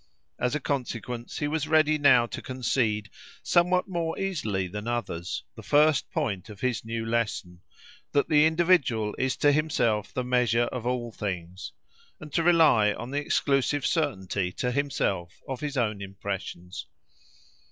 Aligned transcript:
As 0.39 0.55
a 0.55 0.59
consequence, 0.59 1.37
he 1.37 1.47
was 1.47 1.67
ready 1.67 1.99
now 1.99 2.25
to 2.25 2.41
concede, 2.41 3.11
somewhat 3.43 3.87
more 3.87 4.17
easily 4.17 4.67
than 4.67 4.87
others, 4.87 5.43
the 5.55 5.61
first 5.61 6.09
point 6.09 6.49
of 6.49 6.61
his 6.61 6.83
new 6.83 7.05
lesson, 7.05 7.61
that 8.11 8.27
the 8.27 8.47
individual 8.47 9.13
is 9.19 9.37
to 9.37 9.51
himself 9.51 10.11
the 10.11 10.23
measure 10.23 10.65
of 10.71 10.87
all 10.87 11.11
things, 11.11 11.71
and 12.19 12.33
to 12.33 12.41
rely 12.41 12.93
on 12.93 13.11
the 13.11 13.19
exclusive 13.21 13.85
certainty 13.85 14.51
to 14.53 14.71
himself 14.71 15.39
of 15.47 15.59
his 15.59 15.77
own 15.77 16.01
impressions. 16.01 16.87